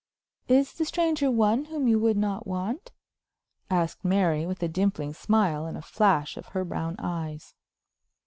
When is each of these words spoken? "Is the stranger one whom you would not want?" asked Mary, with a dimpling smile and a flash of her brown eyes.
"Is 0.47 0.73
the 0.73 0.85
stranger 0.85 1.29
one 1.29 1.65
whom 1.65 1.87
you 1.87 1.99
would 1.99 2.17
not 2.17 2.47
want?" 2.47 2.91
asked 3.69 4.03
Mary, 4.03 4.47
with 4.47 4.63
a 4.63 4.67
dimpling 4.67 5.13
smile 5.13 5.67
and 5.67 5.77
a 5.77 5.81
flash 5.83 6.37
of 6.37 6.47
her 6.57 6.65
brown 6.65 6.95
eyes. 6.97 7.53